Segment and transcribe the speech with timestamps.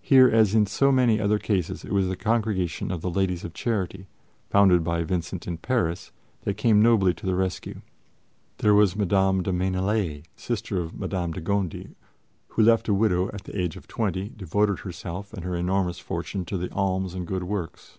[0.00, 3.54] Here, as in so many other cases, it was the Congregation of the Ladies of
[3.54, 4.06] Charity,
[4.48, 7.80] founded by Vincent in Paris, that came nobly to his rescue.
[8.58, 11.32] There was Madame de Maignelais, sister of M.
[11.32, 11.96] de Gondi,
[12.50, 16.44] who, left a widow at the age of twenty, devoted herself and her enormous fortune
[16.44, 17.98] to alms and good works.